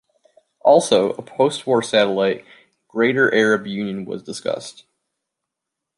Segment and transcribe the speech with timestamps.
[0.61, 2.43] Also, a post-war satellite
[2.87, 4.85] Greater Arab Union was discussed.